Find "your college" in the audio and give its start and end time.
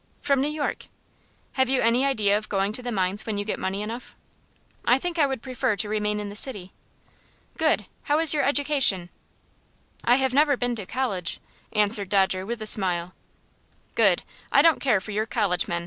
15.11-15.67